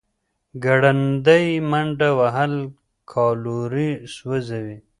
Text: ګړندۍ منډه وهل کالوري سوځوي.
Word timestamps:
ګړندۍ 0.63 1.45
منډه 1.69 2.09
وهل 2.19 2.53
کالوري 3.13 3.91
سوځوي. 4.15 4.77